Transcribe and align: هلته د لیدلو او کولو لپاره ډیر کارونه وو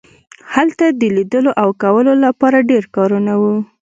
هلته 0.53 0.85
د 0.99 1.01
لیدلو 1.15 1.51
او 1.61 1.69
کولو 1.83 2.13
لپاره 2.25 2.57
ډیر 2.69 2.83
کارونه 2.95 3.33
وو 3.41 3.55